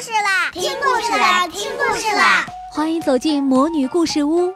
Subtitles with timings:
[0.00, 0.50] 事啦！
[0.52, 1.48] 听故事啦！
[1.48, 2.44] 听故事啦！
[2.70, 4.52] 欢迎走进魔女故事屋，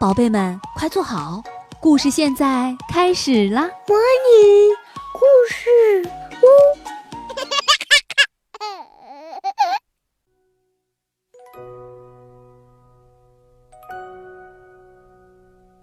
[0.00, 1.42] 宝贝们快坐好，
[1.78, 3.68] 故事现在开始啦！
[3.86, 4.72] 魔女
[5.12, 5.20] 故
[5.50, 6.08] 事
[6.40, 6.46] 屋，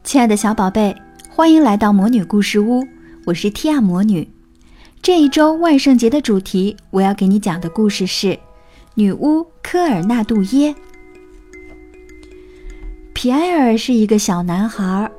[0.04, 0.96] 亲爱的小宝贝，
[1.30, 2.84] 欢迎来到魔女故事屋，
[3.28, 4.34] 我是提亚魔女。
[5.04, 8.40] 这一周万圣节的主题，我要给你讲的故事是
[8.98, 10.74] 女巫科尔纳杜耶。
[13.14, 15.12] 皮埃尔是一个小男孩，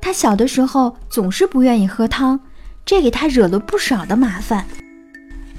[0.00, 2.40] 他小的时候总是不愿意喝汤，
[2.84, 4.66] 这给他惹了不少的麻烦。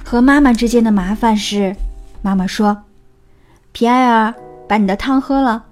[0.04, 1.76] 和妈妈之间的麻烦是，
[2.22, 2.84] 妈妈说
[3.72, 4.34] ：“皮埃尔，
[4.68, 5.66] 把你的汤喝了。”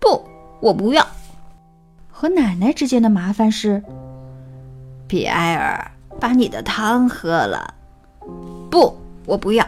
[0.00, 0.24] 不，
[0.60, 1.06] 我不要。
[2.10, 3.82] 和奶奶之间的麻烦是，
[5.06, 5.92] 皮埃尔。
[6.20, 7.74] 把你的汤喝了，
[8.68, 9.64] 不，我不要。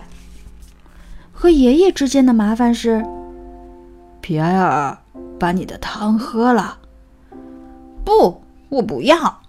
[1.41, 3.03] 和爷爷之间的麻烦是，
[4.21, 4.99] 皮埃尔，
[5.39, 6.77] 把你的汤喝了，
[8.05, 9.41] 不，我不要。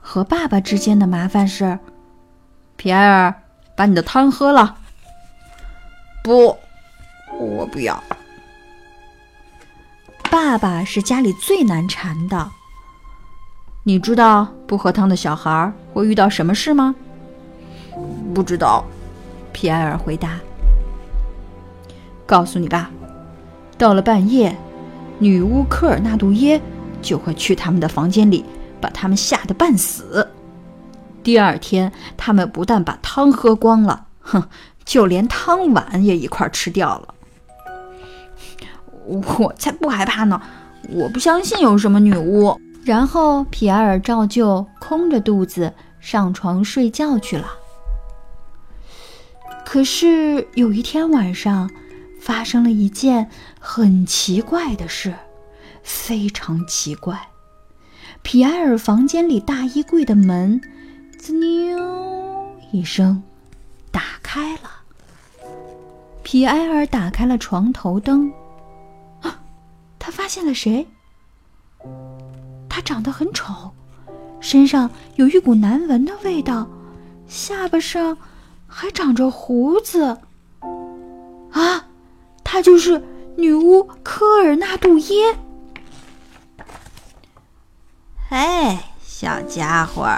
[0.00, 1.78] 和爸爸之间的麻烦是，
[2.74, 3.32] 皮埃尔，
[3.76, 4.78] 把你的汤喝了，
[6.24, 6.58] 不，
[7.38, 8.02] 我不要。
[10.28, 12.50] 爸爸是家里最难缠的。
[13.84, 16.96] 你知道不喝汤的小孩会遇到什么事吗？
[18.34, 18.84] 不知道，
[19.52, 20.38] 皮埃尔回答。
[22.24, 22.90] 告诉你吧，
[23.76, 24.56] 到了半夜，
[25.18, 26.60] 女巫科尔纳杜耶
[27.00, 28.44] 就会去他们的房间里，
[28.80, 30.26] 把他们吓得半死。
[31.22, 34.42] 第二天，他们不但把汤喝光了，哼，
[34.84, 37.14] 就连汤碗也一块吃掉了。
[39.04, 40.40] 我才不害怕呢！
[40.90, 42.58] 我不相信有什么女巫。
[42.84, 47.46] 然后皮埃尔照旧空着肚子上床睡觉去了。
[49.72, 51.70] 可是有一天晚上，
[52.20, 55.14] 发生了一件很奇怪的事，
[55.82, 57.18] 非常奇怪。
[58.20, 60.60] 皮埃尔房间里大衣柜的门
[61.18, 63.22] “滋溜”一声
[63.90, 64.70] 打开了。
[66.22, 68.30] 皮埃尔打开了床头灯，
[69.22, 69.40] 啊，
[69.98, 70.86] 他发现了谁？
[72.68, 73.70] 他长得很丑，
[74.38, 76.68] 身上有一股难闻的味道，
[77.26, 78.18] 下巴上
[78.72, 80.16] 还长着胡子。
[81.52, 81.84] 啊，
[82.42, 83.04] 她就是
[83.36, 85.36] 女巫科尔纳杜耶。
[88.30, 90.08] 嘿，小家伙，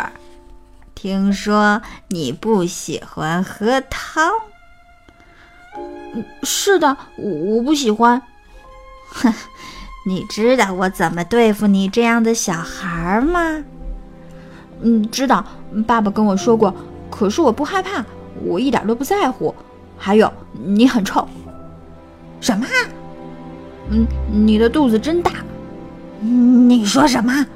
[0.95, 4.33] 听说你不喜欢喝汤？
[6.45, 8.23] 是的，我不喜欢。
[9.09, 9.35] 哼。
[10.07, 13.65] 你知道我怎么对付你这样的小孩吗？
[14.83, 15.43] 嗯，知道，
[15.87, 16.75] 爸爸跟我说过。
[17.11, 18.05] 可是我不害怕，
[18.45, 19.55] 我一点都不在乎。
[19.97, 21.27] 还有，你很臭。
[22.41, 22.67] 什么？
[23.91, 25.33] 嗯，你的肚子真大。
[26.21, 27.47] 你说什么？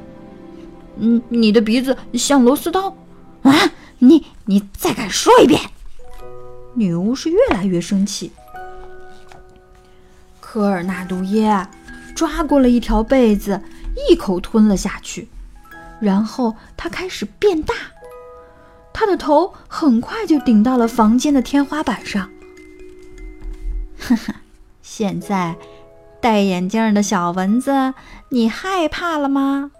[0.98, 2.94] 嗯，你的鼻子像螺丝刀。
[3.42, 3.54] 啊！
[3.98, 5.60] 你你再敢说一遍！
[6.74, 8.30] 女巫是越来越生气。
[10.40, 11.66] 科尔纳杜耶。
[12.14, 13.60] 抓过了一条被子，
[14.10, 15.28] 一口吞了下去，
[16.00, 17.74] 然后他开始变大，
[18.98, 22.28] 他的头很快就顶到了房间的天花板上。
[23.96, 24.34] 哈哈，
[24.82, 25.54] 现在
[26.20, 27.94] 戴眼镜的小蚊子，
[28.30, 29.70] 你害怕了吗？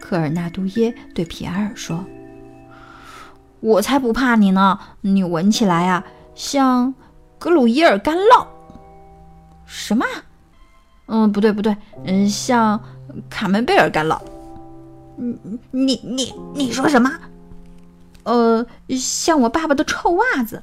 [0.00, 2.04] 科尔纳杜耶对皮埃尔说
[3.58, 4.78] ：“我才不怕你呢！
[5.00, 6.04] 你闻起来啊，
[6.36, 6.94] 像
[7.40, 8.46] 格鲁伊尔干酪。”
[9.66, 10.06] 什么？
[11.06, 12.80] 嗯，不对不对，嗯，像
[13.28, 14.16] 卡门贝尔干酪。
[15.16, 15.36] 你
[15.72, 17.10] 你你你说什么？
[18.24, 18.66] 呃，
[18.98, 20.62] 像我爸爸的臭袜子。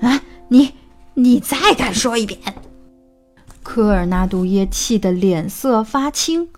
[0.00, 0.74] 啊，你
[1.14, 2.38] 你再敢说一遍！
[3.62, 6.48] 科尔纳杜耶气得脸色发青，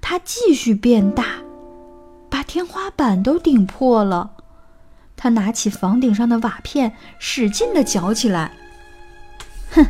[0.00, 1.24] 他继续变大，
[2.28, 4.32] 把天花板都顶破了。
[5.16, 8.52] 他拿起房顶上的瓦片，使劲地搅起来。
[9.70, 9.86] 哼，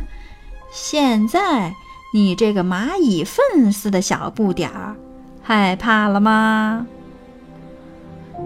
[0.71, 1.73] 现在。
[2.11, 4.95] 你这个蚂蚁粪似的小不点儿，
[5.43, 6.87] 害怕了吗？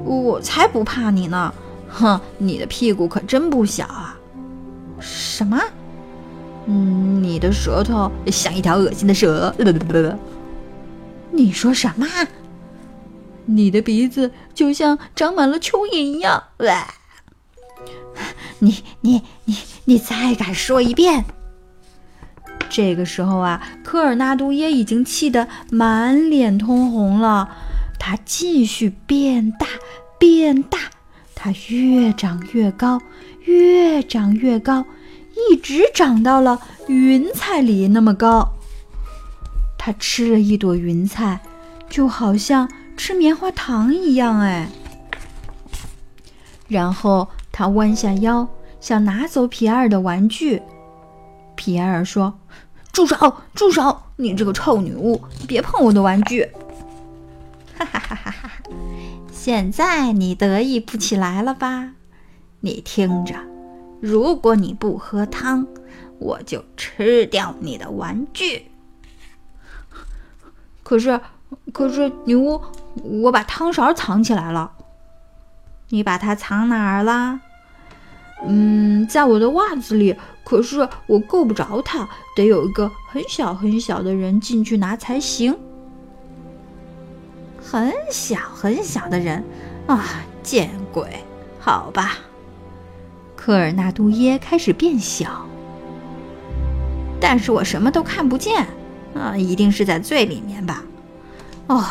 [0.04, 1.54] 我才不怕你呢！
[1.88, 4.18] 哼，你的屁股可真不小啊！
[5.00, 5.60] 什么？
[6.66, 9.54] 嗯，你的舌头像一条恶心的蛇。
[11.32, 12.08] 你说什么？
[13.46, 16.44] 你的鼻子就像长满了蚯蚓一样。
[18.60, 21.26] 你你你你再敢说一遍！
[22.70, 27.50] 这个时候啊，科尔纳杜耶已经气得满脸通红了。
[28.06, 29.66] 它继续变大，
[30.20, 30.78] 变大，
[31.34, 33.00] 它越长越高，
[33.46, 34.84] 越长越高，
[35.50, 36.60] 一直长到了
[36.90, 38.46] 云彩里那么高。
[39.78, 41.40] 他吃了一朵云彩，
[41.90, 44.68] 就好像吃棉花糖一样，哎。
[46.68, 48.46] 然后他弯下腰，
[48.82, 50.62] 想拿走皮埃尔的玩具。
[51.56, 52.38] 皮埃尔说
[52.92, 53.98] ：“住手，住手！
[54.18, 56.46] 你这个臭女巫，别碰我的玩具！”
[57.86, 58.52] 哈哈哈哈！
[59.32, 61.92] 现在你得意不起来了吧？
[62.62, 63.36] 你听着，
[64.00, 65.68] 如果你不喝汤，
[66.20, 68.72] 我就吃掉你的玩具。
[70.84, 71.20] 可是，
[71.72, 72.62] 可是女巫，
[73.24, 74.72] 我把汤勺藏起来了。
[75.90, 77.40] 你把它藏哪儿啦？
[78.46, 80.16] 嗯，在我的袜子里。
[80.44, 85.58] 可是我够不着它，得有一个很小很小的人进去拿才行。
[87.64, 89.44] 很小很小的人
[89.88, 90.06] 啊，
[90.44, 91.08] 见鬼！
[91.60, 92.18] 好吧，
[93.36, 95.48] 科尔纳杜耶开始变小，
[97.20, 98.68] 但是我什么都看不见。
[99.16, 100.84] 啊，一定是在最里面吧？
[101.68, 101.86] 哦，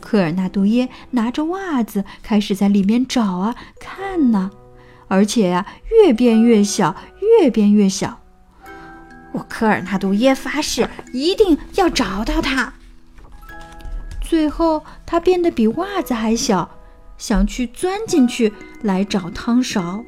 [0.00, 4.50] 科尔纳杜耶拿着袜子开始在里面找啊看呢，
[5.08, 6.94] 而且呀，越变越小，
[7.40, 8.20] 越变越小。
[9.32, 12.74] 我科尔纳杜耶发誓一定要找到它。
[14.30, 16.78] 最后，它变得比袜子还小，
[17.18, 20.04] 想去钻进去来找汤勺。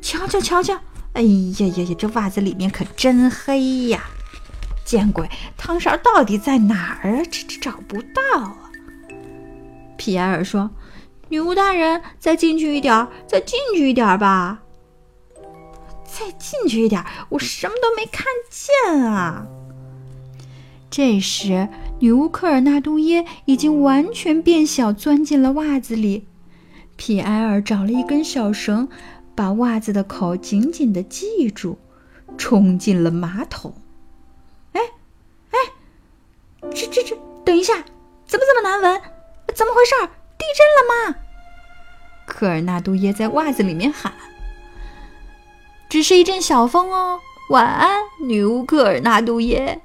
[0.00, 0.80] 瞧瞧瞧瞧！
[1.12, 4.02] 哎呀呀呀，这袜子里面可真黑呀！
[4.82, 5.28] 见鬼，
[5.58, 7.22] 汤勺到底在哪儿啊？
[7.30, 8.70] 这这找不到啊！
[9.98, 10.70] 皮埃尔说
[11.28, 14.62] ：“女巫大人，再进去一点，再进去一点吧。
[16.04, 19.46] 再进去一点，我什么都没看见啊！”
[20.88, 26.26] 这时，女巫科尔纳杜耶已经完全变小，钻进了袜子里。
[26.96, 28.88] 皮埃尔找了一根小绳，
[29.34, 31.78] 把袜子的口紧紧地系住，
[32.36, 33.74] 冲进了马桶。
[34.72, 34.80] 哎，
[35.50, 35.58] 哎
[36.74, 37.74] 这这这，等一下，
[38.26, 39.00] 怎么这么难闻？
[39.54, 39.94] 怎么回事？
[40.38, 41.18] 地震了吗？
[42.26, 44.12] 科尔纳杜耶在袜子里面喊
[45.88, 47.20] ：“只是一阵小风哦。”
[47.50, 49.80] 晚安，女巫科尔纳杜耶。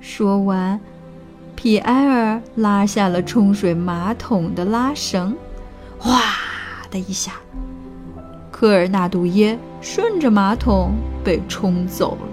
[0.00, 0.80] 说完，
[1.56, 5.34] 皮埃尔拉下了冲水马桶的拉绳，
[5.98, 6.20] 哗
[6.90, 7.32] 的一下，
[8.52, 10.92] 科尔纳杜耶顺着马桶
[11.24, 12.28] 被冲走了。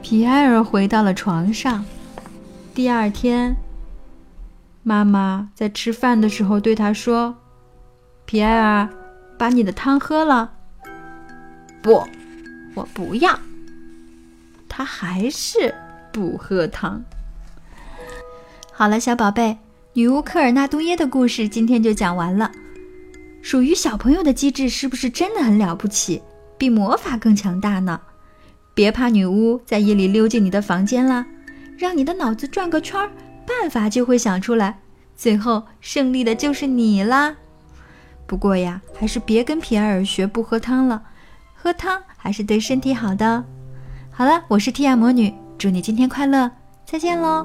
[0.00, 1.84] 皮埃尔回到了床上。
[2.72, 3.56] 第二天，
[4.84, 7.34] 妈妈在吃饭的时候对他说
[8.24, 8.88] ：“皮埃尔，
[9.36, 10.52] 把你的汤喝了。
[11.82, 12.06] ”“不，
[12.74, 13.36] 我不要。”
[14.68, 15.74] 他还是
[16.12, 17.02] 不喝汤。
[18.78, 19.58] 好了，小宝贝，
[19.94, 22.52] 女巫科尔纳杜耶的故事今天就讲完了。
[23.42, 26.22] 属于小朋友的机智是不是真的很了不起？
[26.56, 28.00] 比魔法更强大呢？
[28.74, 31.26] 别怕女巫在夜里溜进你的房间啦，
[31.76, 33.10] 让你的脑子转个圈儿，
[33.44, 34.78] 办法就会想出来，
[35.16, 37.34] 最后胜利的就是你啦。
[38.28, 41.02] 不过呀，还是别跟皮埃尔学不喝汤了，
[41.52, 43.44] 喝汤还是对身体好的。
[44.12, 46.48] 好了，我是蒂亚魔女，祝你今天快乐，
[46.86, 47.44] 再见喽。